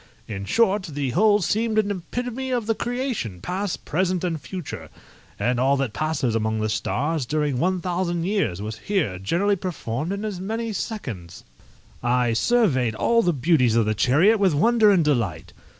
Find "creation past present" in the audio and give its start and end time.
2.73-4.23